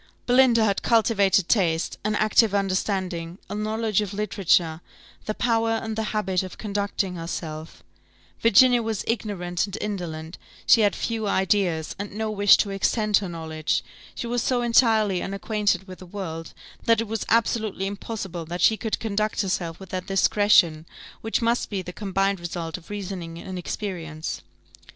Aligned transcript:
Belinda 0.25 0.63
had 0.65 0.81
cultivated 0.81 1.47
taste, 1.47 1.99
an 2.03 2.15
active 2.15 2.55
understanding, 2.55 3.37
a 3.51 3.53
knowledge 3.53 4.01
of 4.01 4.15
literature, 4.15 4.81
the 5.25 5.35
power 5.35 5.73
and 5.73 5.95
the 5.95 6.05
habit 6.05 6.41
of 6.41 6.57
conducting 6.57 7.13
herself; 7.17 7.83
Virginia 8.39 8.81
was 8.81 9.03
ignorant 9.05 9.67
and 9.67 9.77
indolent, 9.79 10.39
she 10.65 10.81
had 10.81 10.95
few 10.95 11.27
ideas, 11.27 11.95
and 11.99 12.13
no 12.13 12.31
wish 12.31 12.57
to 12.57 12.71
extend 12.71 13.17
her 13.17 13.29
knowledge; 13.29 13.83
she 14.15 14.25
was 14.25 14.41
so 14.41 14.63
entirely 14.63 15.21
unacquainted 15.21 15.87
with 15.87 15.99
the 15.99 16.07
world, 16.07 16.55
that 16.85 16.99
it 16.99 17.07
was 17.07 17.23
absolutely 17.29 17.85
impossible 17.85 18.47
she 18.57 18.77
could 18.77 18.97
conduct 18.99 19.41
herself 19.43 19.79
with 19.79 19.89
that 19.89 20.07
discretion, 20.07 20.87
which 21.21 21.43
must 21.43 21.69
be 21.69 21.83
the 21.83 21.93
combined 21.93 22.39
result 22.39 22.75
of 22.75 22.89
reasoning 22.89 23.37
and 23.37 23.59
experience. 23.59 24.41